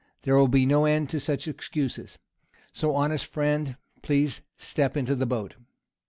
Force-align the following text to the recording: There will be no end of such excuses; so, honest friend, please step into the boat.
There 0.23 0.35
will 0.35 0.47
be 0.47 0.65
no 0.65 0.85
end 0.85 1.13
of 1.13 1.21
such 1.21 1.47
excuses; 1.47 2.17
so, 2.73 2.95
honest 2.95 3.27
friend, 3.27 3.77
please 4.01 4.41
step 4.57 4.97
into 4.97 5.13
the 5.13 5.27
boat. 5.27 5.57